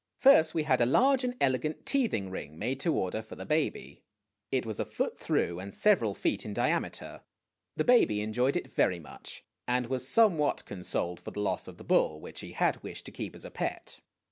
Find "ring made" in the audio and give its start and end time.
2.31-2.79